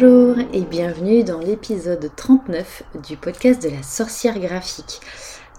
[0.00, 5.00] Bonjour et bienvenue dans l'épisode 39 du podcast de la sorcière graphique.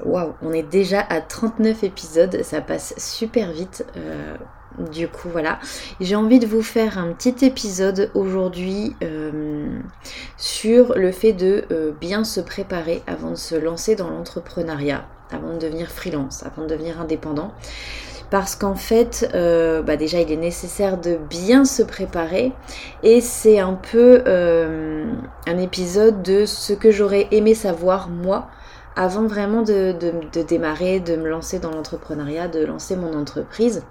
[0.05, 3.86] Waouh, on est déjà à 39 épisodes, ça passe super vite.
[3.97, 4.37] Euh,
[4.91, 5.60] du coup, voilà.
[5.99, 9.78] J'ai envie de vous faire un petit épisode aujourd'hui euh,
[10.37, 15.53] sur le fait de euh, bien se préparer avant de se lancer dans l'entrepreneuriat, avant
[15.53, 17.53] de devenir freelance, avant de devenir indépendant
[18.30, 22.52] parce qu'en fait, euh, bah déjà, il est nécessaire de bien se préparer
[23.04, 25.12] et c'est un peu euh,
[25.48, 28.48] un épisode de ce que j'aurais aimé savoir moi
[28.96, 29.94] avant vraiment de,
[30.34, 33.84] de démarrer, de me lancer dans l'entrepreneuriat, de lancer mon entreprise.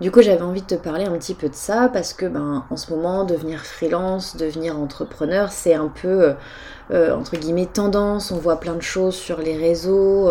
[0.00, 2.64] Du coup, j'avais envie de te parler un petit peu de ça parce que, ben,
[2.70, 6.32] en ce moment, devenir freelance, devenir entrepreneur, c'est un peu euh,
[6.92, 8.30] euh, entre guillemets tendance.
[8.30, 10.30] On voit plein de choses sur les réseaux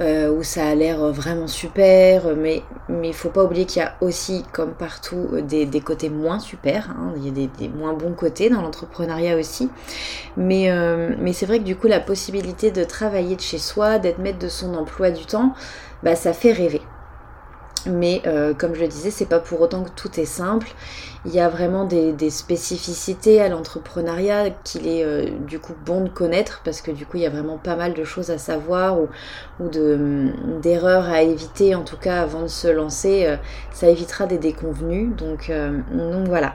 [0.00, 3.84] euh, où ça a l'air vraiment super, mais mais il faut pas oublier qu'il y
[3.84, 6.90] a aussi, comme partout, des, côtés moins super.
[6.90, 7.12] Hein.
[7.16, 9.70] Il y a des, des, moins bons côtés dans l'entrepreneuriat aussi.
[10.36, 10.68] Mais
[11.16, 14.40] mais c'est vrai que du coup, la possibilité de travailler de chez soi, d'être maître
[14.40, 15.54] de son emploi du temps,
[16.02, 16.82] bah ça fait rêver.
[17.86, 20.68] Mais euh, comme je le disais, c'est pas pour autant que tout est simple.
[21.24, 26.08] Il y a vraiment des, spécificités à l'entrepreneuriat qu'il est euh, du coup bon de
[26.08, 28.98] connaître parce que du coup il y a vraiment pas mal de choses à savoir
[29.00, 29.08] ou,
[30.60, 33.26] d'erreurs à éviter en tout cas avant de se lancer.
[33.26, 33.36] Euh,
[33.72, 35.14] ça évitera des déconvenus.
[35.16, 35.50] Donc,
[35.92, 36.54] donc voilà.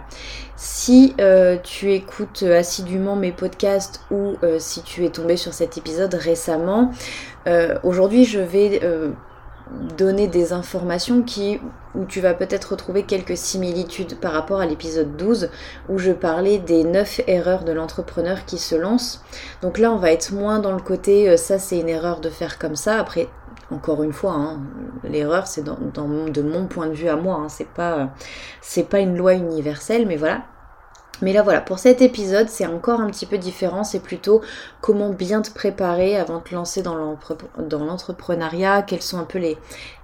[0.55, 1.15] Si
[1.63, 6.91] tu écoutes assidûment mes podcasts ou si tu es tombé sur cet épisode récemment,
[7.83, 8.81] aujourd'hui je vais
[9.97, 11.59] donner des informations qui,
[11.95, 15.49] où tu vas peut-être retrouver quelques similitudes par rapport à l'épisode 12
[15.89, 19.23] où je parlais des 9 erreurs de l'entrepreneur qui se lance.
[19.61, 22.29] Donc là, on va être moins dans le côté euh, ça c'est une erreur de
[22.29, 22.99] faire comme ça.
[22.99, 23.27] Après,
[23.71, 24.59] encore une fois, hein,
[25.03, 27.35] l'erreur c'est dans, de mon point de vue à moi.
[27.35, 28.09] Hein, c'est pas,
[28.61, 30.43] c'est pas une loi universelle, mais voilà.
[31.21, 33.83] Mais là voilà, pour cet épisode, c'est encore un petit peu différent.
[33.83, 34.41] C'est plutôt
[34.81, 39.39] comment bien te préparer avant de te lancer dans l'entrepreneuriat, quelles sont un peu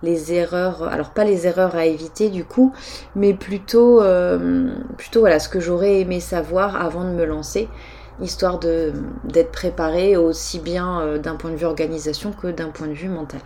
[0.04, 2.74] les, erreurs, alors pas les erreurs à éviter du coup,
[3.16, 7.68] mais plutôt, euh, plutôt voilà, ce que j'aurais aimé savoir avant de me lancer,
[8.22, 12.94] histoire d'être préparé aussi bien euh, d'un point de vue organisation que d'un point de
[12.94, 13.42] vue mental.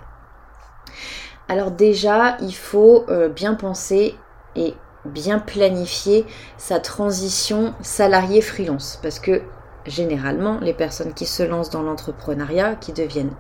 [1.47, 4.15] Alors déjà, il faut euh, bien penser
[4.55, 4.73] et
[5.05, 6.25] bien planifier
[6.57, 8.99] sa transition salarié-freelance.
[9.01, 9.41] Parce que
[9.85, 12.93] généralement, les personnes qui se lancent dans l'entrepreneuriat, qui,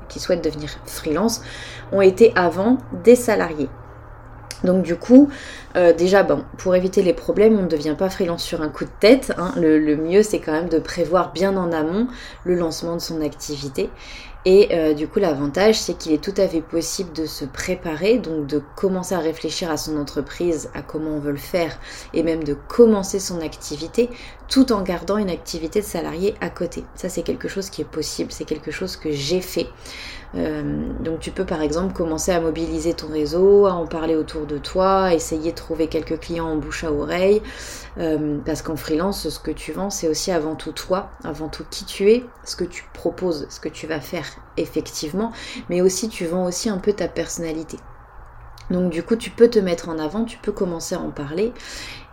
[0.09, 1.41] qui souhaitent devenir freelance,
[1.91, 3.69] ont été avant des salariés.
[4.63, 5.29] Donc du coup,
[5.75, 8.85] euh, déjà, bon, pour éviter les problèmes, on ne devient pas freelance sur un coup
[8.85, 9.33] de tête.
[9.37, 9.53] Hein.
[9.57, 12.07] Le, mieux, c'est quand même de prévoir bien en amont
[12.43, 13.89] le lancement de son activité.
[14.43, 18.17] Et euh, du coup, l'avantage, c'est qu'il est tout à fait possible de se préparer,
[18.17, 21.77] donc de commencer à réfléchir à son entreprise, à comment on veut le faire,
[22.15, 24.09] et même de commencer son activité,
[24.47, 26.83] tout en gardant une activité de salarié à côté.
[26.95, 29.67] Ça, c'est quelque chose qui est possible, c'est quelque chose que j'ai fait.
[30.35, 30.63] Euh,
[31.01, 34.57] donc tu peux par exemple commencer à mobiliser ton réseau, à en parler autour de
[34.57, 37.41] toi, essayer de trouver quelques clients en bouche à oreille,
[37.97, 41.65] euh, parce qu'en freelance, ce que tu vends, c'est aussi avant tout toi, avant tout
[41.69, 44.25] qui tu es, ce que tu proposes, ce que tu vas faire
[44.57, 45.31] effectivement,
[45.69, 47.77] mais aussi tu vends aussi un peu ta personnalité.
[48.69, 51.53] Donc du coup, tu peux te mettre en avant, tu peux commencer à en parler.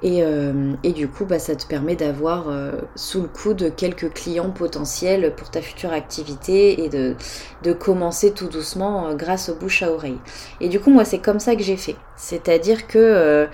[0.03, 4.13] Et, euh, du coup, bah, ça te permet d'avoir euh, sous le coup de quelques
[4.13, 7.17] clients potentiels pour ta future activité et de,
[7.65, 10.19] de commencer tout doucement euh, grâce aux bouche à oreille.
[10.61, 11.97] Et du coup, moi, c'est comme ça que j'ai fait.
[12.17, 13.49] C'est-à-dire que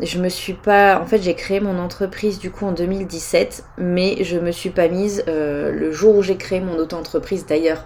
[0.00, 1.00] je me suis pas...
[1.00, 4.88] En fait, j'ai créé mon entreprise du coup en 2017, mais je me suis pas
[4.88, 7.84] mise le jour où j'ai créé mon auto-entreprise d'ailleurs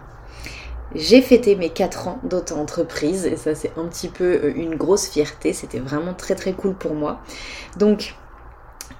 [0.95, 5.09] j'ai fêté mes 4 ans d'auto-entreprise et ça c'est un petit peu euh, une grosse
[5.09, 7.21] fierté, c'était vraiment très très cool pour moi.
[7.77, 8.15] Donc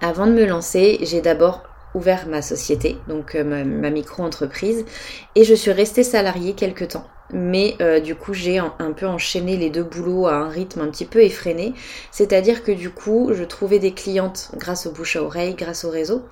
[0.01, 1.63] avant de me lancer, j'ai d'abord
[1.95, 4.85] ouvert ma société, donc euh, ma, micro-entreprise,
[5.35, 9.57] et je suis restée salariée quelques temps mais euh, du coup j'ai un, peu enchaîné
[9.57, 11.75] les deux boulots à un rythme un petit peu effréné.
[12.11, 15.91] C'est-à-dire que du coup je trouvais des clientes grâce au bouche à oreille, grâce au
[15.91, 16.23] réseau.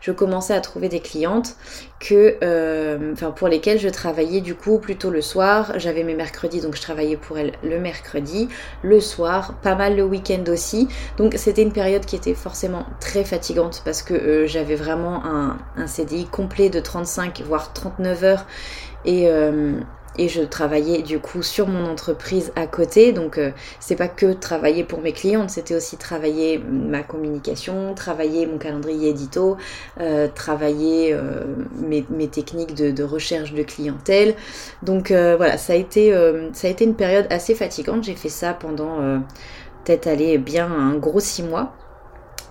[0.00, 1.56] Je commençais à trouver des clientes
[2.00, 5.72] que, euh, pour lesquelles je travaillais du coup plutôt le soir.
[5.76, 8.48] J'avais mes mercredis donc je travaillais pour elles le mercredi,
[8.82, 10.88] le soir, pas mal le week-end aussi.
[11.16, 15.58] Donc c'était une période qui était forcément très fatigante parce que euh, j'avais vraiment un,
[15.76, 18.46] un, CDI complet de 35 voire 39 heures
[19.04, 19.28] et
[20.18, 23.12] et je travaillais du coup sur mon entreprise à côté.
[23.12, 28.46] Donc euh, c'est pas que travailler pour mes clientes, c'était aussi travailler ma communication, travailler
[28.46, 29.56] mon calendrier édito,
[30.00, 31.44] euh, travailler euh,
[31.80, 34.34] mes, techniques de, recherche de clientèle.
[34.82, 36.12] Donc voilà, ça a été
[36.52, 38.04] ça a été une période assez fatigante.
[38.04, 38.98] J'ai fait ça pendant
[39.84, 41.72] peut-être aller bien un gros six mois.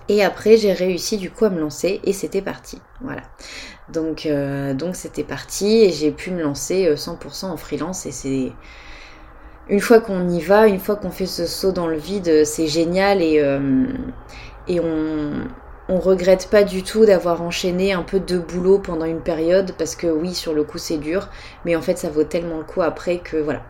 [0.08, 2.80] Et après, j'ai réussi du coup à me lancer et c'était parti.
[3.02, 3.22] Voilà.
[3.92, 8.52] Donc, euh, donc c'était parti et j'ai pu me lancer 100% en freelance et c'est
[9.68, 12.66] une fois qu'on y va, une fois qu'on fait ce saut dans le vide, c'est
[12.68, 13.42] génial et,
[14.68, 15.48] et on,
[15.88, 19.96] on regrette pas du tout d'avoir enchaîné un peu de boulot pendant une période parce
[19.96, 21.28] que oui, sur le coup c'est dur,
[21.64, 23.62] mais en fait ça vaut tellement le coup après que voilà.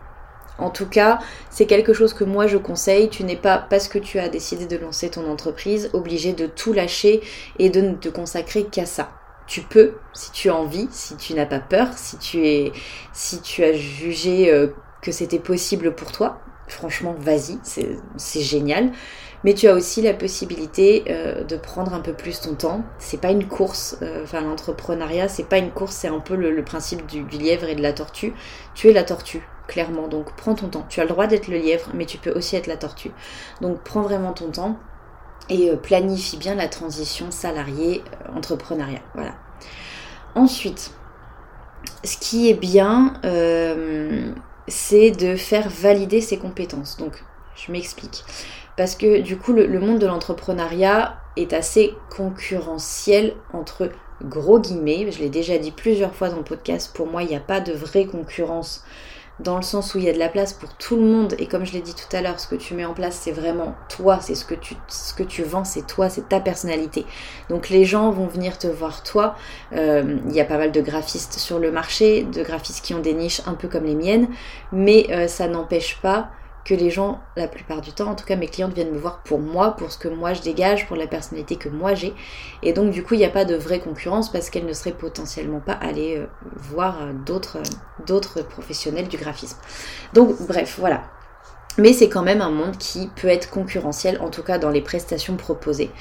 [0.57, 1.19] En tout cas,
[1.49, 3.09] c'est quelque chose que moi je conseille.
[3.09, 6.73] Tu n'es pas, parce que tu as décidé de lancer ton entreprise, obligé de tout
[6.73, 7.21] lâcher
[7.59, 9.18] et de ne te consacrer qu'à ça.
[9.49, 12.71] Tu peux, si tu as envie, si tu n'as pas peur, si tu es,
[13.13, 14.67] si tu as jugé euh,
[15.01, 16.39] que c'était possible pour toi.
[16.67, 18.91] Franchement, vas-y, c'est génial.
[19.43, 22.83] Mais tu as aussi la possibilité euh, de prendre un peu plus ton temps.
[22.99, 23.97] C'est pas une course.
[24.03, 25.95] Euh, enfin, l'entrepreneuriat, c'est pas une course.
[25.95, 28.33] C'est un peu le, principe du, lièvre et de la tortue.
[28.75, 30.07] Tu es la tortue, clairement.
[30.07, 30.85] Donc, prends ton temps.
[30.89, 33.11] Tu as le droit d'être le lièvre, mais tu peux aussi être la tortue.
[33.61, 34.77] Donc, prends vraiment ton temps
[35.49, 39.01] et euh, planifie bien la transition salarié-entrepreneuriat.
[39.15, 39.35] Voilà.
[40.35, 40.91] Ensuite,
[42.03, 43.13] ce qui est bien,
[44.67, 46.97] c'est de faire valider ses compétences.
[46.97, 47.23] Donc,
[47.55, 48.23] je m'explique
[48.79, 53.91] parce que du coup le, monde de l'entrepreneuriat est assez concurrentiel entre
[54.23, 55.11] gros guillemets.
[55.11, 57.59] Je l'ai déjà dit plusieurs fois dans le podcast, pour moi il n'y a pas
[57.59, 58.85] de vraie concurrence
[59.39, 61.47] dans le sens où il y a de la place pour tout le monde et
[61.47, 63.75] comme je l'ai dit tout à l'heure, ce que tu mets en place c'est vraiment
[63.87, 67.05] toi, c'est ce que tu ce que tu vends, c'est toi, c'est ta personnalité.
[67.49, 69.35] Donc les gens vont venir te voir toi.
[69.73, 72.99] Euh, il y a pas mal de graphistes sur le marché, de graphistes qui ont
[72.99, 74.27] des niches un peu comme les miennes,
[74.71, 76.29] mais euh, ça n'empêche pas
[76.73, 79.39] les gens, la plupart du temps, en tout cas mes clientes viennent me voir pour
[79.39, 82.13] moi, pour ce que moi je dégage, pour la personnalité que moi j'ai.
[82.63, 84.91] Et donc du coup, il n'y a pas de vraie concurrence parce qu'elles ne seraient
[84.91, 89.57] potentiellement pas allées euh, voir euh, d'autres, euh, d'autres professionnels du graphisme.
[90.13, 91.03] Donc bref, voilà.
[91.77, 94.81] Mais c'est quand même un monde qui peut être concurrentiel, en tout cas dans les
[94.81, 95.91] prestations proposées.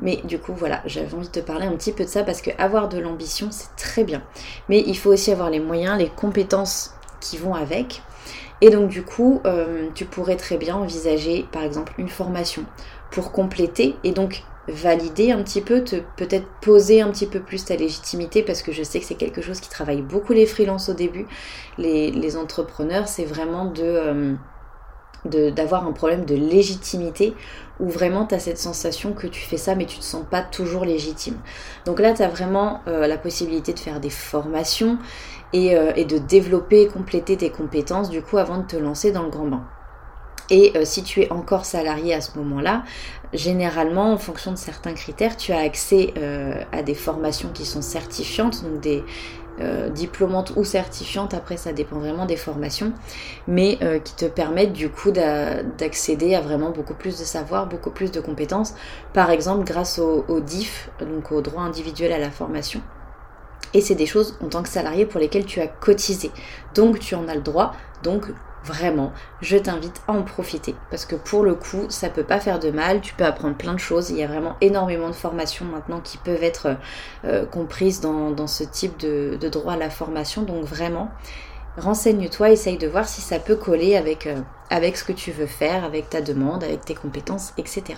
[0.00, 2.40] Mais du coup, voilà, j'avais envie de te parler un petit peu de ça parce
[2.40, 4.22] que avoir de l'ambition, c'est très bien.
[4.68, 8.02] Mais il faut aussi avoir les moyens, les compétences qui vont avec.
[8.64, 12.64] Et donc du coup, euh, tu pourrais très bien envisager par exemple une formation
[13.10, 17.66] pour compléter et donc valider un petit peu, te peut-être poser un petit peu plus
[17.66, 20.88] ta légitimité parce que je sais que c'est quelque chose qui travaille beaucoup les freelances
[20.88, 21.26] au début.
[21.76, 23.82] Les, entrepreneurs, c'est vraiment de...
[23.82, 24.34] Euh,
[25.26, 27.34] d'avoir un problème de légitimité
[27.80, 30.42] où vraiment tu as cette sensation que tu fais ça mais tu te sens pas
[30.42, 31.36] toujours légitime.
[31.86, 34.98] Donc là tu as vraiment euh, la possibilité de faire des formations
[35.54, 39.22] euh, et, de développer et compléter tes compétences du coup avant de te lancer dans
[39.22, 39.62] le grand bain.
[40.50, 42.82] Et euh, si tu es encore salarié à ce moment-là,
[43.32, 47.82] généralement, en fonction de certains critères, tu as accès euh, à des formations qui sont
[47.82, 49.04] certifiantes, donc des
[49.94, 52.92] diplômantes ou certifiantes, après ça dépend vraiment des formations,
[53.46, 58.10] mais qui te permettent du coup d'accéder à vraiment beaucoup plus de savoir, beaucoup plus
[58.10, 58.74] de compétences,
[59.12, 62.82] par exemple grâce au, au DIF, donc au droit individuel à la formation.
[63.74, 66.30] Et c'est des choses en tant que salarié pour lesquelles tu as cotisé.
[66.74, 67.72] Donc tu en as le droit.
[68.02, 68.26] Donc
[68.64, 69.12] vraiment,
[69.42, 70.74] je t'invite à en profiter.
[70.90, 73.00] Parce que pour le coup, ça peut pas faire de mal.
[73.00, 74.10] Tu peux apprendre plein de choses.
[74.10, 76.76] Il y a vraiment énormément de formations maintenant qui peuvent être
[77.24, 80.42] euh, comprises dans, ce type de, droit à la formation.
[80.42, 81.10] Donc vraiment,
[81.76, 84.40] renseigne-toi, essaye de voir si ça peut coller avec, euh,
[84.70, 87.96] avec ce que tu veux faire, avec ta demande, avec tes compétences, etc.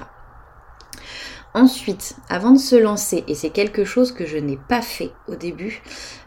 [1.54, 5.36] Ensuite, avant de se lancer, et c'est quelque chose que je n'ai pas fait au
[5.36, 5.82] début,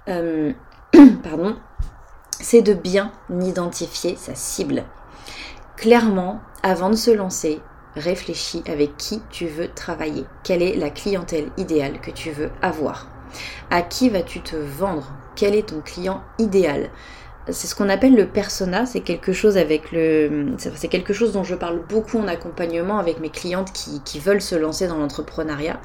[0.07, 0.53] euh,
[1.23, 1.55] pardon,
[2.39, 4.85] c'est de bien identifier sa cible.
[5.75, 7.61] Clairement, avant de se lancer,
[7.95, 10.25] réfléchis avec qui tu veux travailler.
[10.43, 13.07] Quelle est la clientèle idéale que tu veux avoir?
[13.69, 15.13] À qui vas-tu te vendre?
[15.35, 16.89] Quel est ton client idéal?
[17.51, 21.43] C'est ce qu'on appelle le persona, c'est quelque chose avec le c'est quelque chose dont
[21.43, 25.79] je parle beaucoup en accompagnement avec mes clientes qui, veulent se lancer dans l'entrepreneuriat.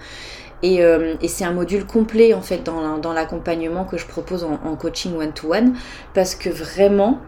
[0.65, 5.15] Euh, et, c'est un module complet en fait dans, l'accompagnement que je propose en, coaching
[5.17, 5.75] one-to-one
[6.15, 7.21] parce que vraiment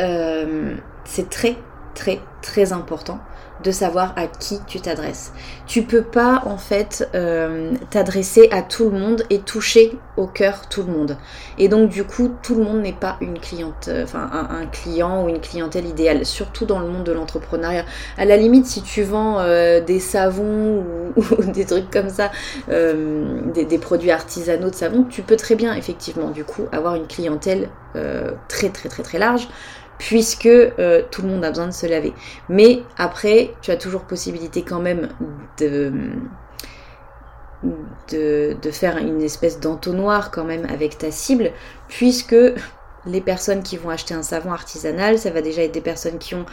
[0.00, 1.56] euh, c'est très
[1.94, 3.20] très très important
[3.62, 5.32] de savoir à qui tu t'adresses.
[5.66, 10.68] Tu peux pas en fait euh, t'adresser à tout le monde et toucher au cœur
[10.68, 11.16] tout le monde.
[11.58, 15.24] Et donc du coup, tout le monde n'est pas une cliente, euh, enfin un, client
[15.24, 17.84] ou une clientèle idéale, surtout dans le monde de l'entrepreneuriat.
[18.18, 20.84] À la limite, si tu vends euh, des savons
[21.16, 22.30] ou, des trucs comme ça,
[22.68, 27.06] des, des, produits artisanaux de savon, tu peux très bien effectivement du coup avoir une
[27.06, 27.68] clientèle
[28.48, 29.48] très très très très large
[29.98, 32.12] puisque euh, tout le monde a besoin de se laver.
[32.48, 35.08] Mais après, tu as toujours possibilité quand même
[35.58, 35.92] de,
[38.10, 41.52] de, faire une espèce d'entonnoir quand même avec ta cible,
[41.88, 42.36] puisque
[43.06, 46.34] les personnes qui vont acheter un savon artisanal, ça va déjà être des personnes qui
[46.34, 46.46] ont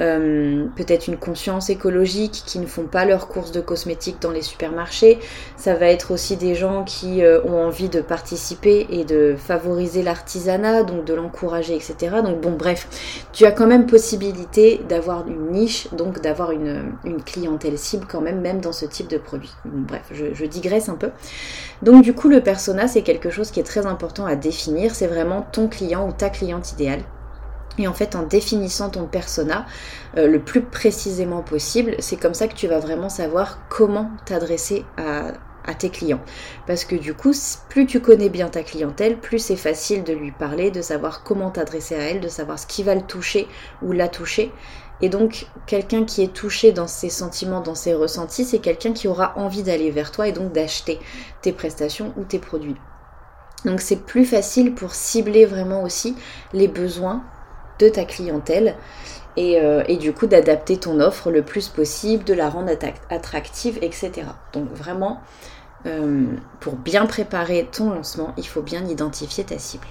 [0.00, 4.42] euh, peut-être une conscience écologique, qui ne font pas leurs courses de cosmétiques dans les
[4.42, 5.18] supermarchés.
[5.56, 10.02] Ça va être aussi des gens qui euh, ont envie de participer et de favoriser
[10.02, 12.16] l'artisanat, donc de l'encourager, etc.
[12.24, 16.92] Donc bon, bref, tu as quand même possibilité d'avoir une niche, donc d'avoir une,
[17.26, 19.52] clientèle cible quand même, même dans ce type de produit.
[19.64, 21.10] bref, je, je digresse un peu.
[21.82, 24.94] Donc du coup, le persona, c'est quelque chose qui est très important à définir.
[24.94, 27.02] C'est vraiment ton client ou ta cliente idéale.
[27.78, 29.64] Et en fait, en définissant ton persona
[30.16, 34.84] euh, le plus précisément possible, c'est comme ça que tu vas vraiment savoir comment t'adresser
[34.96, 35.32] à,
[35.78, 36.22] tes clients.
[36.66, 37.32] Parce que du coup,
[37.68, 41.50] plus tu connais bien ta clientèle, plus c'est facile de lui parler, de savoir comment
[41.50, 43.46] t'adresser à elle, de savoir ce qui va le toucher
[43.82, 44.50] ou la toucher.
[45.00, 49.06] Et donc, quelqu'un qui est touché dans ses sentiments, dans ses ressentis, c'est quelqu'un qui
[49.06, 50.98] aura envie d'aller vers toi et donc d'acheter
[51.42, 52.76] tes prestations ou tes produits.
[53.64, 56.14] Donc c'est plus facile pour cibler vraiment aussi
[56.52, 57.24] les besoins
[57.78, 58.76] de ta clientèle
[59.38, 62.72] euh, et, du coup d'adapter ton offre le plus possible, de la rendre
[63.10, 64.22] attractive, etc.
[64.52, 65.20] Donc vraiment,
[65.86, 66.26] euh,
[66.60, 69.86] pour bien préparer ton lancement, il faut bien identifier ta cible.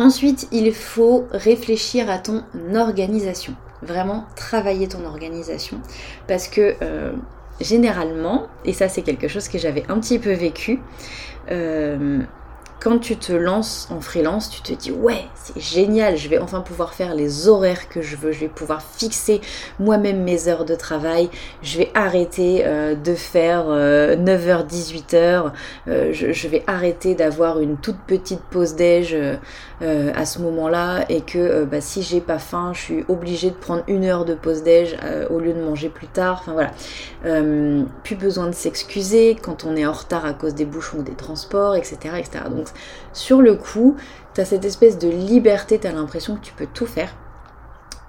[0.00, 2.42] Ensuite, il faut réfléchir à ton
[2.74, 3.54] organisation.
[3.82, 5.78] Vraiment travailler ton organisation.
[6.26, 7.12] Parce que euh,
[7.60, 10.80] généralement, et ça c'est quelque chose que j'avais un petit peu vécu,
[12.80, 16.60] quand tu te lances en freelance, tu te dis ouais, c'est génial, je vais enfin
[16.60, 19.42] pouvoir faire les horaires que je veux, je vais pouvoir fixer
[19.78, 21.28] moi-même mes heures de travail,
[21.62, 25.52] je vais arrêter euh, de faire 9h, 18h,
[25.88, 29.14] euh, je, vais arrêter d'avoir une toute petite pause déj
[29.82, 33.56] euh, à ce moment-là et que bah, si j'ai pas faim, je suis obligée de
[33.56, 34.96] prendre une heure de pause déj
[35.30, 36.42] au lieu de manger plus tard.
[36.42, 36.72] Enfin voilà,
[38.02, 41.14] plus besoin de s'excuser quand on est en retard à cause des bouchons ou des
[41.14, 42.44] transports, etc., etc.
[42.50, 42.68] Donc
[43.12, 43.96] sur le coup,
[44.34, 47.14] tu as cette espèce de liberté, tu as l'impression que tu peux tout faire.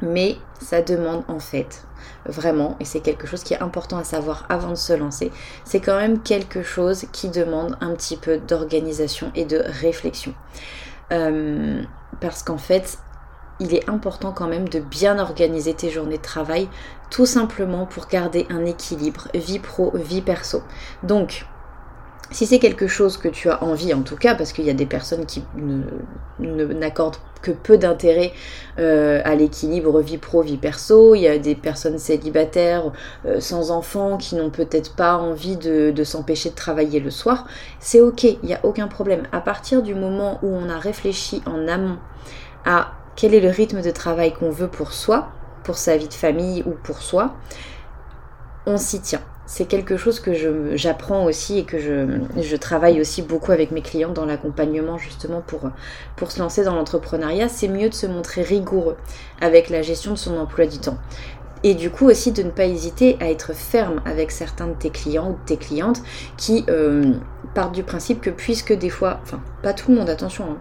[0.02, 1.84] Mais ça demande en fait
[2.26, 5.32] vraiment, et c'est quelque chose qui est important à savoir avant de se lancer,
[5.64, 10.34] c'est quand même quelque chose qui demande un petit peu d'organisation et de réflexion.
[11.12, 11.84] Euh,
[12.20, 13.00] parce qu'en fait,
[13.60, 16.68] il est important quand même de bien organiser tes journées de travail,
[17.10, 20.64] tout simplement pour garder un équilibre vie pro, vie perso.
[21.04, 21.46] Donc,
[22.32, 24.74] si c'est quelque chose que tu as envie, en tout cas, parce qu'il y a
[24.74, 25.44] des personnes qui
[26.40, 28.32] n'accordent que peu d'intérêt
[28.80, 32.92] euh, à l'équilibre vie pro, vie perso, il y a des personnes célibataires
[33.26, 37.48] euh, sans enfants qui n'ont peut-être pas envie de, de s'empêcher de travailler le soir,
[37.80, 39.24] c'est ok, il n'y a aucun problème.
[39.32, 41.98] À partir du moment où on a réfléchi en amont
[42.64, 45.30] à quel est le rythme de travail qu'on veut pour soi,
[45.64, 47.36] pour sa vie de famille ou pour soi,
[48.66, 49.22] on s'y tient
[49.52, 54.14] c'est quelque chose que j'apprends aussi et que je, travaille aussi beaucoup avec mes clients
[54.14, 55.70] dans l'accompagnement justement pour,
[56.16, 57.50] pour se lancer dans l'entrepreneuriat.
[57.50, 58.96] C'est mieux de se montrer rigoureux
[59.42, 60.98] avec la gestion de son emploi du temps.
[61.64, 64.90] Et du coup aussi de ne pas hésiter à être ferme avec certains de tes
[64.90, 66.02] clients ou de tes clientes
[66.38, 67.12] qui euh,
[67.54, 70.58] partent du principe que puisque des fois, enfin pas tout le monde, attention, hein,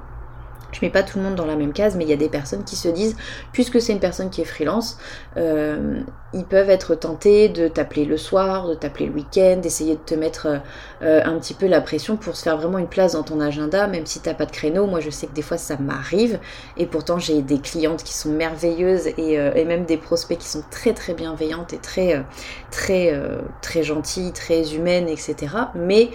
[0.73, 2.29] je mets pas tout le monde dans la même case, mais il y a des
[2.29, 3.17] personnes qui se disent,
[3.53, 4.99] puisque c'est une personne qui est freelance,
[5.37, 6.01] euh,
[6.33, 10.15] ils peuvent être tentés de t'appeler le soir, de t'appeler le week-end, d'essayer de te
[10.15, 10.61] mettre
[11.03, 13.87] euh, un petit peu la pression pour se faire vraiment une place dans ton agenda,
[13.87, 14.87] même si t'as pas de créneau.
[14.87, 16.39] Moi, je sais que des fois ça m'arrive,
[16.77, 20.65] et pourtant j'ai des clientes qui sont merveilleuses et, euh, même des prospects qui sont
[20.71, 22.25] très très bienveillantes et très
[22.73, 23.17] très
[23.63, 25.37] très gentilles, très humaines, etc.
[25.77, 26.11] Mais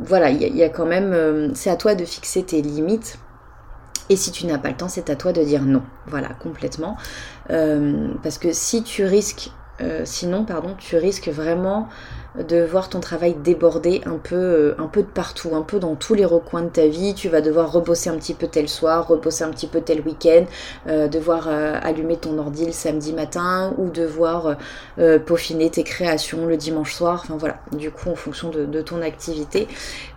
[0.00, 3.18] voilà, il y, a quand même, c'est à toi de fixer tes limites
[4.10, 5.82] et si tu n'as pas le temps, c'est à toi de dire non.
[6.06, 6.96] Voilà, complètement.
[7.50, 9.50] Euh, parce que si tu risques,
[9.80, 11.88] euh, sinon, pardon, tu risques vraiment
[12.38, 15.94] de voir ton travail déborder un peu, euh, un peu de partout, un peu dans
[15.94, 17.14] tous les recoins de ta vie.
[17.14, 20.44] Tu vas devoir rebosser un petit peu tel soir, rebosser un petit peu tel week-end,
[20.86, 24.56] devoir allumer ton ordi le samedi matin ou devoir
[24.96, 27.22] peaufiner tes créations le dimanche soir.
[27.24, 29.68] Enfin voilà, du coup en fonction de ton activité.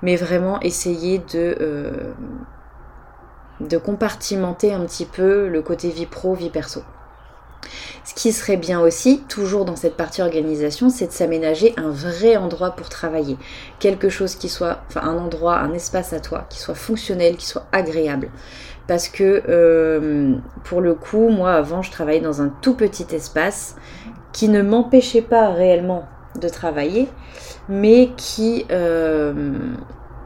[0.01, 2.13] Mais vraiment essayer de
[3.67, 6.81] de compartimenter un petit peu le côté vie pro, vie perso.
[8.03, 12.35] Ce qui serait bien aussi, toujours dans cette partie organisation, c'est de s'aménager un vrai
[12.35, 13.37] endroit pour travailler.
[13.79, 17.45] Quelque chose qui soit, enfin un endroit, un espace à toi, qui soit fonctionnel, qui
[17.45, 18.29] soit agréable.
[18.87, 23.75] Parce que euh, pour le coup, moi avant, je travaillais dans un tout petit espace
[24.33, 26.05] qui ne m'empêchait pas réellement
[26.39, 27.07] de travailler,
[27.69, 29.53] mais qui euh,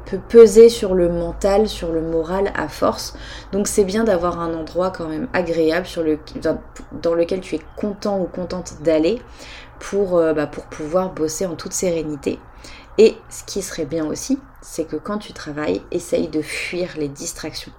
[0.06, 3.16] peut peser sur le mental, sur le moral à force.
[3.52, 5.88] Donc c'est bien d'avoir un endroit quand même agréable
[7.02, 9.22] dans, lequel tu es content ou contente d'aller
[9.80, 12.40] pour, euh, bah, pour pouvoir bosser en toute sérénité.
[12.98, 17.08] Et ce qui serait bien aussi, c'est que quand tu travailles, essaye de fuir les
[17.08, 17.72] distractions.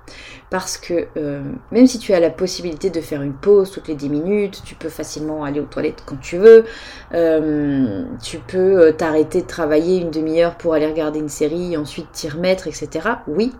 [0.50, 3.97] Parce que euh, même si tu as la possibilité de faire une pause toutes les
[3.97, 6.64] 10 minutes, tu peux facilement aller aux toilettes quand tu veux,
[7.12, 12.07] euh, tu peux euh, t'arrêter de travailler une demi-heure pour aller regarder une série, ensuite
[12.12, 13.09] t'y remettre, etc.
[13.26, 13.52] Oui,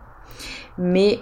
[0.79, 1.19] mais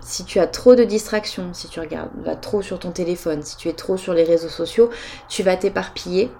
[0.00, 3.68] si tu as trop de distractions, si tu regardes, trop sur ton téléphone, si tu
[3.68, 4.90] es trop sur les réseaux sociaux,
[5.28, 6.30] tu vas t'éparpiller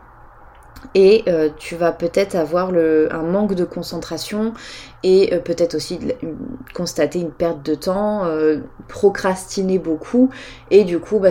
[0.94, 4.52] et euh, tu vas peut-être avoir un manque de concentration
[5.02, 5.99] et euh, peut-être aussi
[6.75, 8.58] constater une perte de temps, euh,
[8.88, 10.30] procrastiner beaucoup.
[10.70, 11.30] Et du coup bah,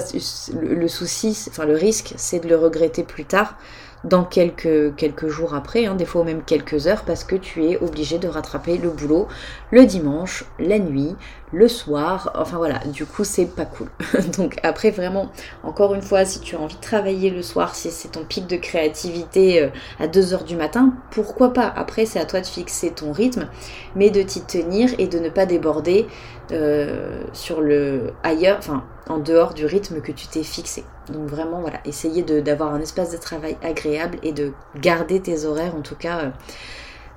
[0.62, 3.58] le, souci, enfin le risque c'est de le regretter plus tard
[4.06, 7.78] dans quelques, quelques jours après, hein, des fois même quelques heures, parce que tu es
[7.78, 9.28] obligé de rattraper le boulot
[9.72, 11.16] le dimanche, la nuit,
[11.52, 13.90] le soir, enfin voilà, du coup c'est pas cool.
[14.38, 15.32] Donc après vraiment,
[15.64, 18.48] encore une fois, si tu as envie de travailler le soir, si c'est ton pic
[18.48, 21.72] de créativité euh, à 2h du matin, pourquoi pas?
[21.76, 23.48] Après c'est à toi de fixer ton rythme,
[23.96, 26.08] mais de t'y tenir et de ne pas déborder
[26.52, 30.84] euh, sur le ailleurs, enfin en dehors du rythme que tu t'es fixé.
[31.12, 35.76] Donc vraiment voilà, essayer d'avoir un espace de travail agréable et de garder tes horaires
[35.76, 36.32] en tout cas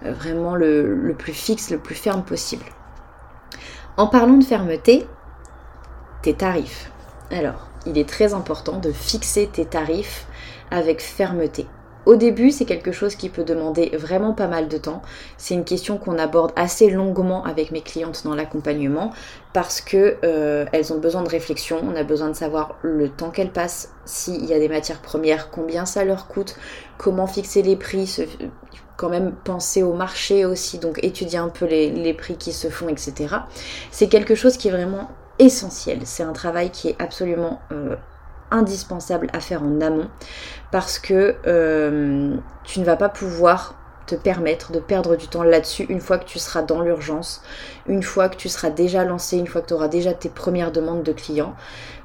[0.04, 2.64] euh, vraiment le plus fixe, le plus ferme possible.
[3.98, 5.06] En parlant de fermeté,
[6.22, 6.90] tes tarifs.
[7.30, 10.26] Alors, il est très important de fixer tes tarifs
[10.70, 11.66] avec fermeté.
[12.06, 15.02] Au début, c'est quelque chose qui peut demander vraiment pas mal de temps.
[15.36, 19.12] C'est une question qu'on aborde assez longuement avec mes clientes dans l'accompagnement
[19.52, 21.78] parce que euh, elles ont besoin de réflexion.
[21.84, 25.50] On a besoin de savoir le temps qu'elles passent, s'il y a des matières premières,
[25.50, 26.56] combien ça leur coûte,
[26.96, 28.26] comment fixer les prix,
[28.96, 32.88] quand même penser au marché aussi, donc étudier un peu les, prix qui se font,
[32.88, 33.36] etc.
[33.90, 36.00] C'est quelque chose qui est vraiment essentiel.
[36.04, 37.96] C'est un travail qui est absolument euh,
[38.50, 40.08] indispensable à faire en amont
[40.70, 43.74] parce que euh, tu ne vas pas pouvoir
[44.06, 47.42] te permettre de perdre du temps là-dessus une fois que tu seras dans l'urgence,
[47.86, 50.72] une fois que tu seras déjà lancé, une fois que tu auras déjà tes premières
[50.72, 51.54] demandes de clients.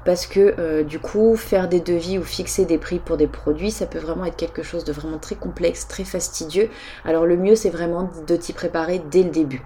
[0.04, 3.70] Parce que euh, du coup, faire des devis ou fixer des prix pour des produits,
[3.70, 6.70] ça peut vraiment être quelque chose de vraiment très complexe, très fastidieux.
[7.04, 9.62] Alors le mieux, c'est vraiment de t'y préparer dès le début.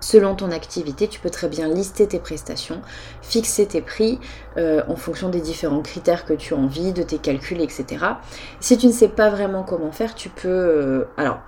[0.00, 2.82] Selon ton activité, tu peux très bien lister tes prestations,
[3.22, 4.18] fixer tes prix
[4.58, 8.04] euh, en fonction des différents critères que tu as envie, de tes calculs, etc.
[8.60, 10.48] Si tu ne sais pas vraiment comment faire, tu peux...
[10.48, 11.38] Euh, alors,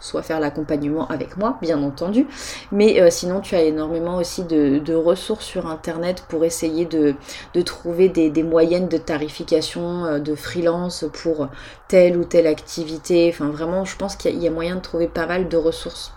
[0.00, 2.26] soit faire l'accompagnement avec moi, bien entendu,
[2.70, 7.14] mais euh, sinon tu as énormément aussi de, ressources sur Internet pour essayer de,
[7.62, 11.48] trouver des, des, moyennes de tarification de freelance pour
[11.88, 13.30] telle ou telle activité.
[13.32, 16.12] Enfin vraiment, je pense qu'il y a moyen de trouver pas mal de ressources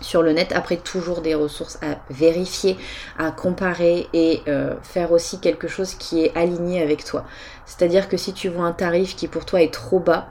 [0.00, 0.52] sur le net.
[0.54, 2.76] Après, toujours des ressources à vérifier,
[3.18, 7.24] à comparer et euh, faire aussi quelque chose qui est aligné avec toi.
[7.66, 10.28] C'est-à-dire que si tu vois un tarif qui pour toi est trop bas,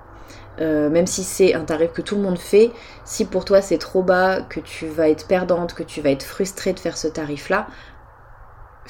[0.62, 2.72] euh, même si c'est un tarif que tout le monde fait,
[3.06, 6.24] si pour toi c'est trop bas, que tu vas être perdante, que tu vas être
[6.24, 7.68] frustrée de faire ce tarif-là,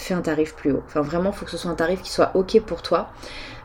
[0.04, 0.84] fais un tarif plus haut.
[0.86, 3.10] Enfin vraiment, il faut que ce soit un tarif qui soit OK pour toi.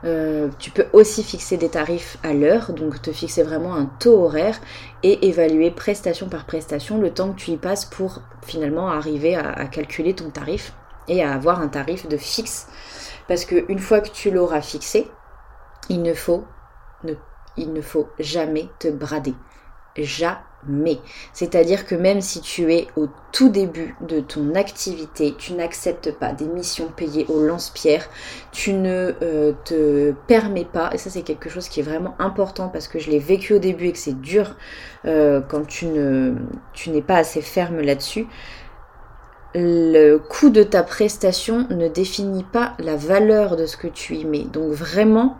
[0.04, 4.24] Euh, tu peux aussi fixer des tarifs à l'heure, donc te fixer vraiment un taux
[4.24, 4.60] horaire
[5.02, 9.66] et évaluer prestation par prestation le temps que tu y passes pour finalement arriver à,
[9.66, 10.74] calculer ton tarif
[11.08, 12.66] et à avoir un tarif de fixe.
[13.28, 15.10] Parce qu'une fois que tu l'auras fixé,
[15.88, 16.44] il ne faut,
[17.56, 19.34] il ne faut jamais te brader.
[19.96, 20.98] Jamais mais.
[21.32, 26.32] C'est-à-dire que même si tu es au tout début de ton activité, tu n'acceptes pas
[26.32, 28.08] des missions payées au lance-pierre,
[28.52, 32.68] tu ne euh, te permets pas, et ça c'est quelque chose qui est vraiment important
[32.68, 34.56] parce que je l'ai vécu au début et que c'est dur
[35.04, 38.26] euh, quand tu n'es pas assez ferme là-dessus,
[39.56, 44.24] le coût de ta prestation ne définit pas la valeur de ce que tu y
[44.24, 44.44] mets.
[44.44, 45.38] Donc vraiment,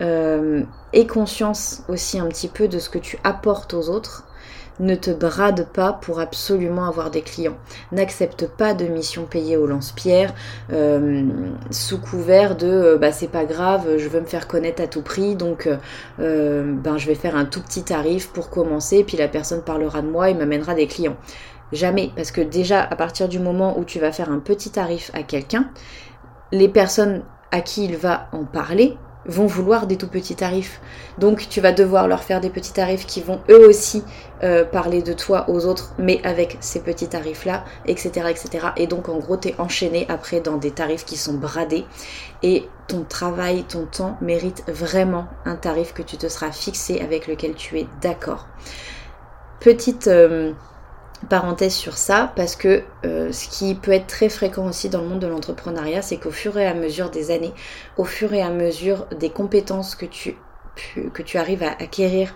[0.00, 4.24] euh, aie conscience aussi un petit peu de ce que tu apportes aux autres
[4.80, 7.56] ne te brade pas pour absolument avoir des clients.
[7.92, 10.34] N'accepte pas de mission payée au lance-pierre
[10.72, 11.24] euh,
[11.70, 15.02] sous couvert de euh, bah c'est pas grave, je veux me faire connaître à tout
[15.02, 15.68] prix, donc
[16.18, 20.02] euh, ben je vais faire un tout petit tarif pour commencer, puis la personne parlera
[20.02, 21.16] de moi et m'amènera des clients.
[21.72, 25.10] Jamais, parce que déjà à partir du moment où tu vas faire un petit tarif
[25.14, 25.70] à quelqu'un,
[26.50, 30.80] les personnes à qui il va en parler vont vouloir des tout petits tarifs.
[31.18, 34.02] Donc tu vas devoir leur faire des petits tarifs qui vont eux aussi
[34.42, 38.68] euh, parler de toi aux autres, mais avec ces petits tarifs-là, etc., etc.
[38.76, 41.84] Et donc en gros, tu es enchaîné après dans des tarifs qui sont bradés.
[42.42, 47.26] Et ton travail, ton temps mérite vraiment un tarif que tu te seras fixé avec
[47.26, 48.46] lequel tu es d'accord.
[49.60, 50.08] Petite...
[50.08, 50.52] Euh,
[51.28, 55.08] parenthèse sur ça parce que euh, ce qui peut être très fréquent aussi dans le
[55.08, 57.54] monde de l'entrepreneuriat, c'est qu'au fur et à mesure des années,
[57.96, 60.36] au fur et à mesure des compétences que tu
[61.12, 62.34] que tu arrives à acquérir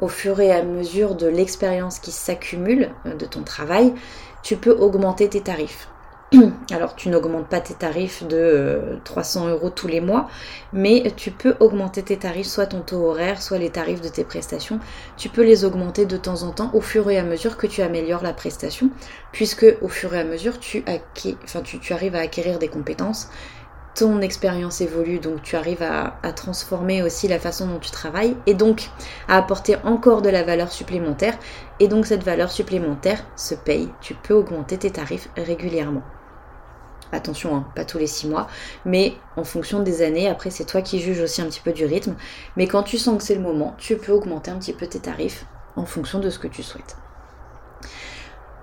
[0.00, 3.94] au fur et à mesure de l'expérience qui s'accumule euh, de ton travail,
[4.42, 5.88] tu peux augmenter tes tarifs.
[6.70, 10.28] Alors tu n'augmentes pas tes tarifs de 300 euh, euros tous les mois,
[10.72, 14.22] mais tu peux augmenter tes tarifs, soit ton taux horaire, soit les tarifs de tes
[14.22, 14.78] prestations.
[15.16, 17.82] Tu peux les augmenter de temps en temps au fur et à mesure que tu
[17.82, 18.90] améliores la prestation,
[19.32, 20.84] puisque au fur et à mesure tu,
[21.90, 23.28] arrives à acquérir des compétences,
[23.96, 28.54] ton expérience évolue, donc tu arrives à, transformer aussi la façon dont tu travailles et
[28.54, 28.90] donc
[29.26, 31.36] à apporter encore de la valeur supplémentaire.
[31.80, 33.88] Et donc cette valeur supplémentaire se paye.
[34.00, 36.04] Tu peux augmenter tes tarifs régulièrement.
[37.12, 38.46] Attention, hein, pas tous les six mois,
[38.84, 40.28] mais en fonction des années.
[40.28, 42.14] Après, c'est toi qui juges aussi un petit peu du rythme.
[42.56, 45.00] Mais quand tu sens que c'est le moment, tu peux augmenter un petit peu tes
[45.00, 45.44] tarifs
[45.76, 46.96] en fonction de ce que tu souhaites.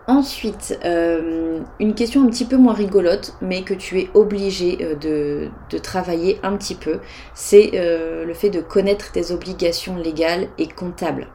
[0.10, 4.96] Ensuite, euh, une question un petit peu moins rigolote, mais que tu es obligé euh,
[4.96, 7.02] de, travailler un petit peu,
[7.34, 11.28] c'est euh, le fait de connaître tes obligations légales et comptables.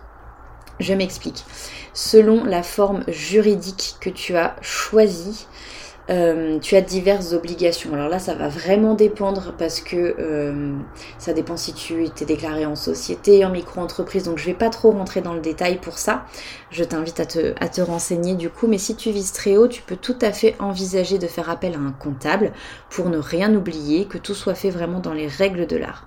[0.80, 1.44] Je m'explique.
[1.92, 5.46] Selon la forme juridique que tu as choisie,
[6.10, 7.94] euh, tu as diverses obligations.
[7.94, 10.74] Alors là, ça va vraiment dépendre parce que euh,
[11.18, 14.24] ça dépend si tu t'es déclaré en société, en micro-entreprise.
[14.24, 16.24] Donc je vais pas trop rentrer dans le détail pour ça.
[16.70, 18.66] Je t'invite à te, à te renseigner du coup.
[18.66, 21.74] Mais si tu vises très haut, tu peux tout à fait envisager de faire appel
[21.74, 22.52] à un comptable
[22.90, 26.06] pour ne rien oublier, que tout soit fait vraiment dans les règles de l'art.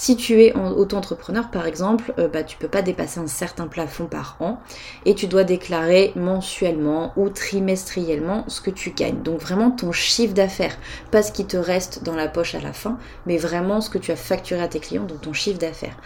[0.00, 4.06] Si tu es auto-entrepreneur, par exemple, euh, bah, tu peux pas dépasser un certain plafond
[4.06, 4.60] par an
[5.04, 9.24] et tu dois déclarer mensuellement ou trimestriellement ce que tu gagnes.
[9.24, 10.78] Donc vraiment ton chiffre d'affaires,
[11.10, 13.98] pas ce qui te reste dans la poche à la fin, mais vraiment ce que
[13.98, 15.96] tu as facturé à tes clients, donc ton chiffre d'affaires.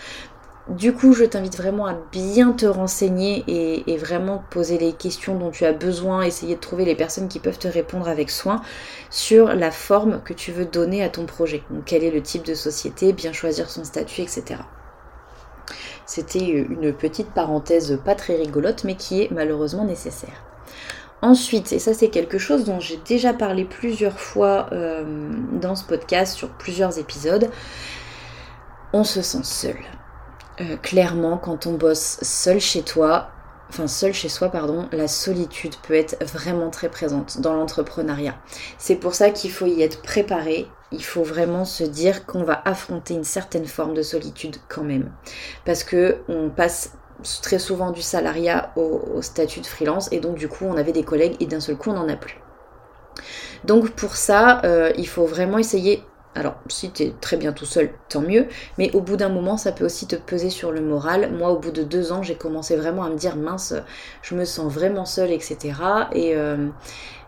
[0.69, 5.51] Du coup, je t'invite vraiment à bien te renseigner et, vraiment poser les questions dont
[5.51, 8.63] tu as besoin, essayer de trouver les personnes qui peuvent te répondre avec soin
[9.11, 11.65] sur la forme que tu veux donner à ton projet.
[11.71, 14.61] Donc, quel est le type de société, bien choisir son statut, etc.
[16.07, 20.45] C'était une petite parenthèse pas très rigolote, mais qui est malheureusement nécessaire.
[21.23, 25.05] Ensuite, et ça c'est quelque chose dont j'ai déjà parlé plusieurs fois euh,
[25.61, 27.49] dans ce podcast sur plusieurs épisodes,
[28.93, 29.77] on se sent seul.
[30.61, 33.31] Euh, clairement, quand on bosse seul chez toi,
[33.71, 38.35] enfin seul chez soi, pardon, la solitude peut être vraiment très présente dans l'entrepreneuriat.
[38.77, 40.69] C'est pour ça qu'il faut y être préparé.
[40.91, 45.11] Il faut vraiment se dire qu'on va affronter une certaine forme de solitude quand même,
[45.65, 46.93] parce que on passe
[47.41, 51.05] très souvent du salariat au, statut de freelance et donc du coup on avait des
[51.05, 52.39] collègues et d'un seul coup on n'en a plus.
[53.65, 56.03] Donc pour ça, euh, il faut vraiment essayer
[56.35, 58.47] alors, si tu es très bien tout seul, tant mieux,
[58.79, 61.31] mais au bout d'un moment, ça peut aussi te peser sur le moral.
[61.33, 63.75] Moi, au bout de deux ans, j'ai commencé vraiment à me dire, mince,
[64.23, 65.75] je me sens vraiment seule, etc.
[66.13, 66.69] Et, euh,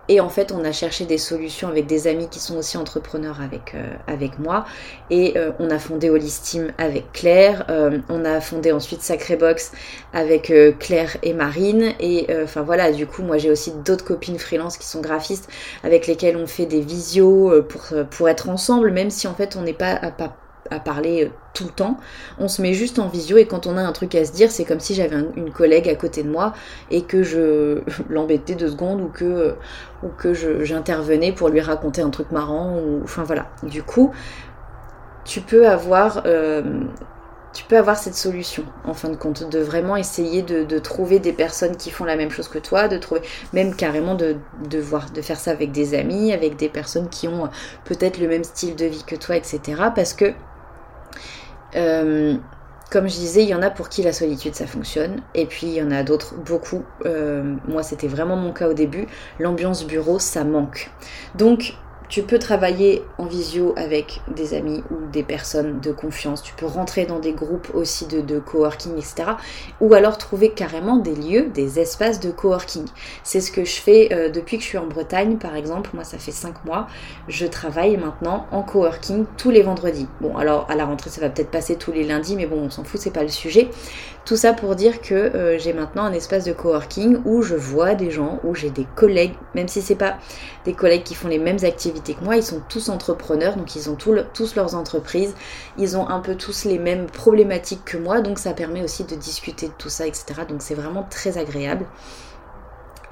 [0.08, 3.40] et en fait, on a cherché des solutions avec des amis qui sont aussi entrepreneurs
[3.40, 4.66] avec, euh, avec moi.
[5.10, 7.64] Et euh, on a fondé Holistim avec Claire.
[7.70, 9.72] Euh, on a fondé ensuite Sacré Box
[10.12, 11.92] avec Claire et Marine.
[12.00, 15.48] Et enfin voilà, du coup, moi j'ai aussi d'autres copines freelance qui sont graphistes
[15.82, 19.62] avec lesquelles on fait des visios pour, pour être ensemble, même si en fait on
[19.62, 20.36] n'est pas pas
[20.70, 21.98] à parler euh, tout le temps.
[22.38, 24.50] On se met juste en visio et quand on a un truc à se dire,
[24.50, 26.52] c'est comme si j'avais une collègue à côté de moi
[26.90, 29.54] et que je l'embêtais deux secondes ou que,
[30.02, 32.78] ou que j'intervenais pour lui raconter un truc marrant.
[32.78, 33.46] Ou, enfin voilà.
[33.62, 34.12] Du coup,
[35.24, 36.22] tu peux avoir...
[36.26, 36.62] Euh,
[37.54, 41.32] tu peux avoir cette solution en fin de compte, de vraiment essayer de, trouver des
[41.32, 43.22] personnes qui font la même chose que toi, de trouver
[43.52, 44.36] même carrément de,
[44.68, 47.48] de, voir, de faire ça avec des amis, avec des personnes qui ont
[47.84, 49.60] peut-être le même style de vie que toi, etc.
[49.94, 50.34] Parce que
[51.76, 52.36] euh,
[52.90, 55.66] comme je disais, il y en a pour qui la solitude ça fonctionne, et puis
[55.66, 56.84] il y en a d'autres, beaucoup.
[57.06, 59.06] Euh, moi, c'était vraiment mon cas au début.
[59.38, 60.90] L'ambiance bureau, ça manque.
[61.34, 61.74] Donc,
[62.08, 66.42] tu peux travailler en visio avec des amis ou des personnes de confiance.
[66.42, 69.32] Tu peux rentrer dans des groupes aussi de, de coworking, etc.
[69.80, 72.84] Ou alors trouver carrément des lieux, des espaces de coworking.
[73.22, 75.90] C'est ce que je fais euh, depuis que je suis en Bretagne, par exemple.
[75.94, 76.86] Moi, ça fait 5 mois.
[77.28, 80.06] Je travaille maintenant en coworking tous les vendredis.
[80.20, 82.70] Bon, alors à la rentrée, ça va peut-être passer tous les lundis, mais bon, on
[82.70, 83.70] s'en fout, c'est pas le sujet.
[84.24, 87.94] Tout ça pour dire que euh, j'ai maintenant un espace de coworking où je vois
[87.94, 90.16] des gens, où j'ai des collègues, même si c'est pas
[90.64, 93.88] des collègues qui font les mêmes activités que moi, ils sont tous entrepreneurs, donc ils
[93.90, 95.34] ont tous leurs entreprises,
[95.78, 99.14] ils ont un peu tous les mêmes problématiques que moi, donc ça permet aussi de
[99.14, 100.24] discuter de tout ça, etc.
[100.48, 101.86] Donc c'est vraiment très agréable.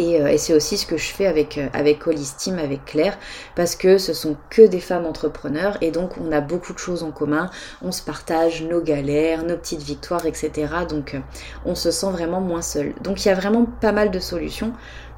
[0.00, 3.18] Euh, et, c'est aussi ce que je fais avec, euh, avec avec Claire,
[3.54, 7.02] parce que ce sont que des femmes entrepreneurs et donc on a beaucoup de choses
[7.02, 7.50] en commun.
[7.82, 10.52] On se partage nos galères, nos petites victoires, etc.
[10.88, 11.20] Donc euh,
[11.64, 12.94] on se sent vraiment moins seul.
[13.02, 14.72] Donc il y a vraiment pas mal de solutions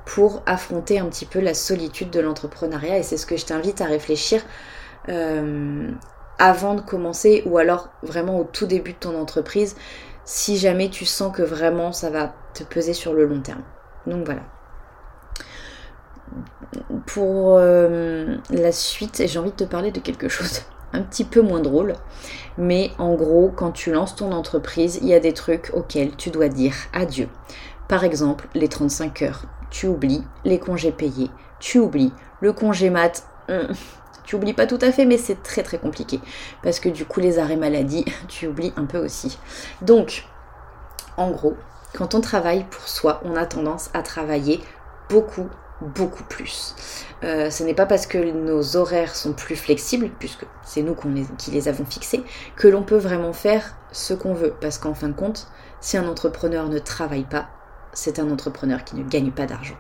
[0.05, 3.81] pour affronter un petit peu la solitude de l'entrepreneuriat et c'est ce que je t'invite
[3.81, 4.43] à réfléchir
[6.39, 9.77] avant de commencer ou alors vraiment au tout début de ton entreprise
[10.25, 13.63] si jamais tu sens que vraiment ça va te peser sur le long terme.
[14.07, 14.43] Donc voilà.
[17.07, 21.41] Pour euh, la suite, j'ai envie de te parler de quelque chose un petit peu
[21.41, 21.95] moins drôle.
[22.59, 26.31] Mais en gros, quand tu lances ton entreprise, il y a des trucs auxquels tu
[26.31, 27.29] dois dire adieu.
[27.89, 29.45] Par exemple, les 35 heures.
[29.71, 31.31] Tu oublies les congés payés.
[31.59, 33.27] Tu oublies le congé mat.
[33.49, 33.69] Hum,
[34.25, 36.21] tu oublies pas tout à fait, mais c'est très très compliqué.
[36.63, 39.39] Parce que du coup, les arrêts maladie, tu oublies un peu aussi.
[39.83, 40.25] Donc,
[41.17, 41.55] en gros,
[41.95, 44.61] quand on travaille pour soi, on a tendance à travailler
[45.09, 45.49] beaucoup
[45.81, 46.75] beaucoup plus.
[47.23, 50.97] Euh, ce n'est pas parce que nos horaires sont plus flexibles, puisque c'est nous
[51.39, 52.23] qui les avons fixés,
[52.57, 54.55] que l'on peut vraiment faire ce qu'on veut.
[54.61, 55.49] Parce qu'en fin de compte,
[55.81, 57.49] si un entrepreneur ne travaille pas,
[57.93, 59.77] c'est un entrepreneur qui ne gagne pas d'argent.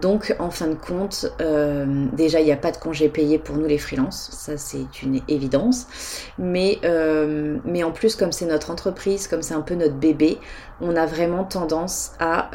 [0.00, 3.56] Donc en fin de compte, euh, déjà il n'y a pas de congé payé pour
[3.56, 5.86] nous les freelances, ça c'est une évidence.
[6.38, 10.38] Mais, euh, mais en plus comme c'est notre entreprise, comme c'est un peu notre bébé,
[10.80, 12.50] on a vraiment tendance à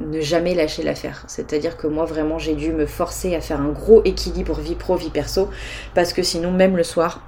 [0.00, 1.24] ne jamais lâcher l'affaire.
[1.26, 4.96] C'est-à-dire que moi vraiment j'ai dû me forcer à faire un gros équilibre vie pro,
[4.96, 5.48] vie perso,
[5.94, 7.22] parce que sinon même le soir,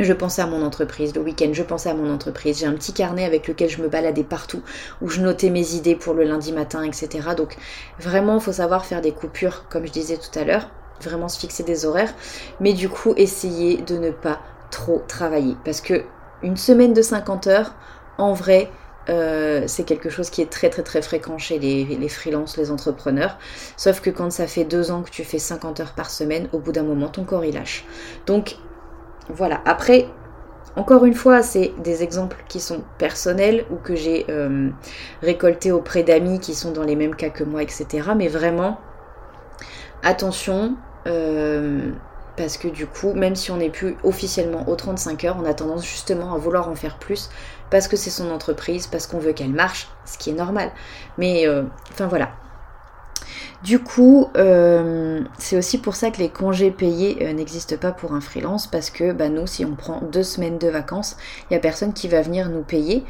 [0.00, 2.58] je pensais à mon entreprise, le week-end, je pensais à mon entreprise.
[2.58, 4.62] J'ai un petit carnet avec lequel je me baladais partout,
[5.00, 7.20] où je notais mes idées pour le lundi matin, etc.
[7.36, 7.56] Donc
[8.00, 10.68] vraiment, il faut savoir faire des coupures, comme je disais tout à l'heure,
[11.00, 12.14] vraiment se fixer des horaires,
[12.60, 15.56] mais du coup, essayer de ne pas trop travailler.
[15.64, 16.04] Parce que
[16.42, 17.74] une semaine de 50 heures,
[18.18, 18.70] en vrai,
[19.08, 22.70] euh, c'est quelque chose qui est très très très fréquent chez les, les freelances, les
[22.70, 23.38] entrepreneurs.
[23.76, 26.58] Sauf que quand ça fait deux ans que tu fais 50 heures par semaine, au
[26.58, 27.84] bout d'un moment, ton corps il lâche.
[28.26, 28.56] Donc
[29.28, 29.60] voilà.
[29.64, 30.06] Après,
[30.76, 34.70] encore une fois, c'est des exemples qui sont personnels ou que j'ai euh,
[35.20, 38.10] récoltés auprès d'amis qui sont dans les mêmes cas que moi, etc.
[38.16, 38.80] Mais vraiment,
[40.02, 40.74] attention,
[41.06, 41.90] euh,
[42.36, 45.52] parce que du coup, même si on n'est plus officiellement aux 35 heures, on a
[45.52, 47.28] tendance justement à vouloir en faire plus
[47.72, 50.70] parce que c'est son entreprise, parce qu'on veut qu'elle marche, ce qui est normal.
[51.16, 52.28] Mais euh, enfin voilà,
[53.64, 58.12] du coup, euh, c'est aussi pour ça que les congés payés euh, n'existent pas pour
[58.12, 61.56] un freelance parce que bah, nous, si on prend deux semaines de vacances, il n'y
[61.56, 63.04] a personne qui va venir nous payer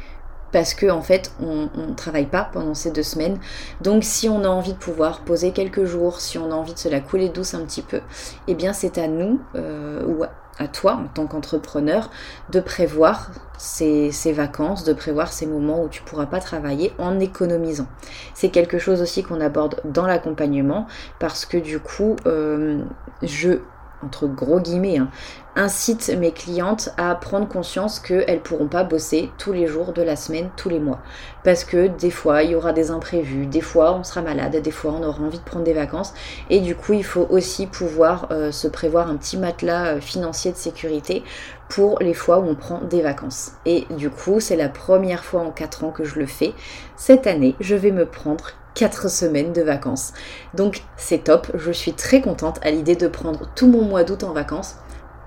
[0.53, 3.39] parce qu'en en fait on ne travaille pas pendant ces deux semaines.
[3.81, 6.79] Donc si on a envie de pouvoir poser quelques jours, si on a envie de
[6.79, 7.99] se la couler douce un petit peu,
[8.47, 10.23] eh bien c'est à nous ou
[10.59, 12.09] à toi en tant qu'entrepreneur
[12.51, 17.87] de prévoir ces, vacances, de prévoir ces moments où tu pourras pas travailler en économisant.
[18.33, 20.87] C'est quelque chose aussi qu'on aborde dans l'accompagnement
[21.19, 22.83] parce que du coup, euh,
[23.21, 23.59] je
[24.05, 25.09] entre gros guillemets, hein,
[25.55, 30.15] incite mes clientes à prendre conscience qu'elles pourront pas bosser tous les jours de la
[30.15, 30.99] semaine, tous les mois.
[31.43, 34.71] Parce que des fois, il y aura des imprévus, des fois, on sera malade, des
[34.71, 36.13] fois, on aura envie de prendre des vacances.
[36.49, 40.51] Et du coup, il faut aussi pouvoir euh, se prévoir un petit matelas euh, financier
[40.51, 41.23] de sécurité
[41.69, 43.53] pour les fois où on prend des vacances.
[43.65, 46.53] Et du coup, c'est la première fois en 4 ans que je le fais.
[46.95, 50.13] Cette année, je vais me prendre 4 semaines de vacances.
[50.53, 54.23] Donc c'est top, je suis très contente à l'idée de prendre tout mon mois d'août
[54.23, 54.77] en vacances.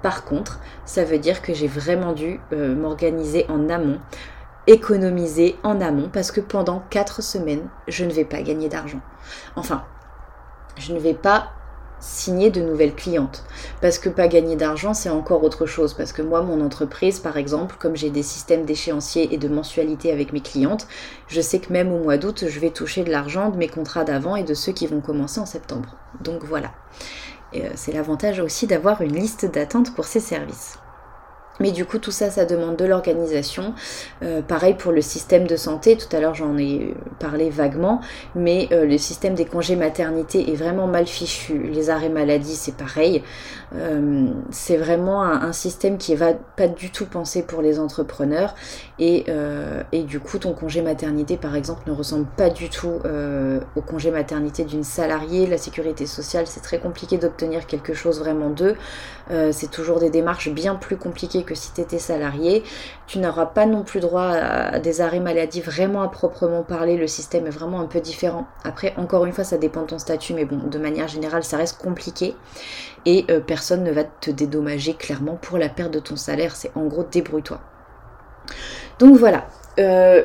[0.03, 3.99] Par contre, ça veut dire que j'ai vraiment dû euh, m'organiser en amont,
[4.67, 9.01] économiser en amont, parce que pendant 4 semaines, je ne vais pas gagner d'argent.
[9.57, 9.85] Enfin,
[10.79, 11.51] je ne vais pas
[12.01, 13.45] signer de nouvelles clientes.
[13.81, 15.95] Parce que pas gagner d'argent, c'est encore autre chose.
[15.95, 20.13] Parce que moi, mon entreprise, par exemple, comme j'ai des systèmes d'échéancier et de mensualité
[20.13, 20.87] avec mes clientes,
[21.29, 24.05] je sais que même au mois d'août, je vais toucher de l'argent de mes contrats
[24.05, 25.97] d'avant et de ceux qui vont commencer en septembre.
[26.21, 26.73] Donc voilà.
[27.55, 30.79] Euh, c'est l'avantage aussi d'avoir une liste d'attente pour ces services.
[31.61, 33.75] Mais du coup, tout ça, ça demande de l'organisation.
[34.23, 35.97] Euh, pareil pour le système de santé.
[35.97, 38.01] Tout à l'heure, j'en ai parlé vaguement.
[38.35, 41.59] Mais euh, le système des congés maternité est vraiment mal fichu.
[41.73, 43.23] Les arrêts maladie, c'est pareil.
[43.75, 48.55] Euh, c'est vraiment un, système qui va pas du tout pensé pour les entrepreneurs.
[48.99, 49.27] Et,
[49.93, 53.01] et, du coup, ton congé maternité, par exemple, ne ressemble pas du tout
[53.77, 55.47] au congé maternité d'une salariée.
[55.47, 58.77] La sécurité sociale, c'est très compliqué d'obtenir quelque chose vraiment d'eux.
[59.51, 62.63] c'est toujours des démarches bien plus compliquées que si tu étais salarié.
[63.07, 66.97] Tu n'auras pas non plus droit à des arrêts maladie vraiment à proprement parler.
[66.97, 68.47] Le système est vraiment un peu différent.
[68.65, 71.57] Après, encore une fois, ça dépend de ton statut, mais bon, de manière générale, ça
[71.57, 72.35] reste compliqué.
[73.05, 76.57] Et euh, personne ne va te dédommager clairement pour la perte de ton salaire.
[76.57, 77.61] C'est en gros, débrouille-toi.
[78.99, 79.47] Donc voilà.
[79.79, 80.23] Euh,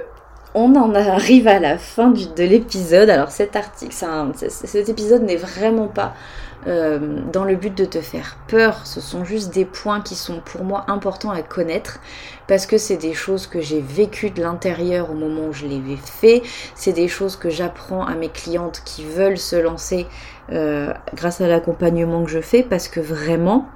[0.53, 3.09] on en arrive à la fin de l'épisode.
[3.09, 3.95] Alors cet article,
[4.49, 6.13] cet épisode n'est vraiment pas
[6.67, 6.99] euh,
[7.31, 8.85] dans le but de te faire peur.
[8.85, 11.99] Ce sont juste des points qui sont pour moi importants à connaître
[12.47, 15.93] parce que c'est des choses que j'ai vécues de l'intérieur au moment où je les
[15.93, 16.43] ai fait.
[16.75, 20.05] C'est des choses que j'apprends à mes clientes qui veulent se lancer
[20.51, 23.67] euh, grâce à l'accompagnement que je fais parce que vraiment,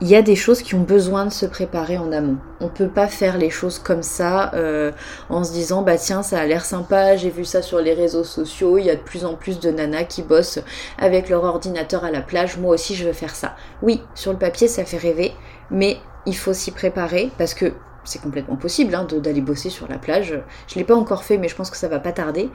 [0.00, 2.36] il y a des choses qui ont besoin de se préparer en amont.
[2.60, 4.92] On peut pas faire les choses comme ça euh,
[5.30, 8.24] en se disant bah tiens ça a l'air sympa, j'ai vu ça sur les réseaux
[8.24, 10.60] sociaux, il y a de plus en plus de nanas qui bossent
[10.98, 13.56] avec leur ordinateur à la plage, moi aussi je veux faire ça.
[13.82, 15.32] Oui, sur le papier ça fait rêver,
[15.70, 17.72] mais il faut s'y préparer parce que
[18.04, 20.38] c'est complètement possible hein, d'aller bosser sur la plage.
[20.68, 22.50] Je l'ai pas encore fait, mais je pense que ça va pas tarder.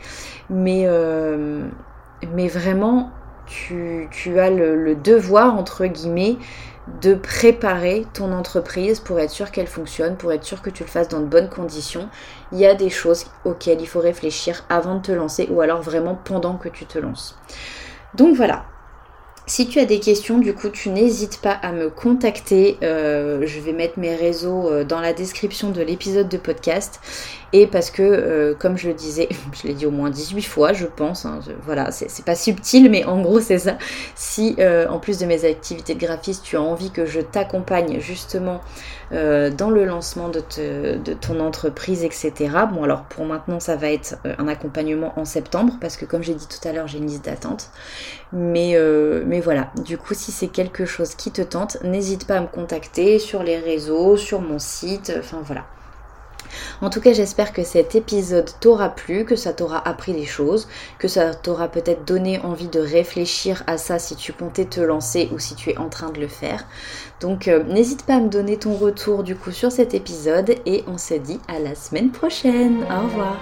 [0.50, 1.68] Mais, euh,
[2.34, 3.12] mais vraiment,
[3.46, 6.38] tu, as le, devoir, entre guillemets,
[7.02, 10.90] de préparer ton entreprise pour être sûr qu'elle fonctionne, pour être sûr que tu le
[10.90, 12.10] fasses dans de bonnes conditions.
[12.52, 15.82] Il y a des choses auxquelles il faut réfléchir avant de te lancer ou alors
[15.82, 17.38] vraiment pendant que tu te lances.
[18.16, 18.66] Donc voilà,
[19.48, 22.78] si tu as des questions, du coup, tu n'hésites pas à me contacter.
[22.84, 27.00] Euh, je vais mettre mes réseaux euh, dans la description de l'épisode de podcast.
[27.54, 30.72] Et parce que, euh, comme je le disais, je l'ai dit au moins 18 fois,
[30.72, 33.78] je pense, hein, voilà, c'est pas subtil, mais en gros c'est ça.
[34.16, 34.56] Si,
[34.90, 38.62] en plus de mes activités de graphiste, tu as envie que je t'accompagne justement
[39.12, 40.42] dans le lancement de,
[40.98, 42.32] de, ton entreprise, etc.
[42.72, 46.36] Bon, alors pour maintenant, ça va être un accompagnement en septembre, parce que comme j'ai
[46.36, 47.70] dit tout à l'heure, j'ai une liste d'attente.
[48.32, 48.78] Mais,
[49.26, 52.48] mais voilà, du coup, si c'est quelque chose qui te tente, n'hésite pas à me
[52.48, 55.66] contacter sur les réseaux, sur mon site, enfin voilà.
[56.82, 60.68] En tout cas, j'espère que cet épisode t'aura plu, que ça t'aura appris des choses,
[61.00, 65.30] que ça t'aura peut-être donné envie de réfléchir à ça si tu comptais te lancer
[65.34, 66.66] ou si tu es en train de le faire.
[67.20, 70.84] Donc euh, n'hésite pas à me donner ton retour du coup sur cet épisode et
[70.88, 72.84] on se dit à la semaine prochaine.
[72.84, 73.38] Au revoir.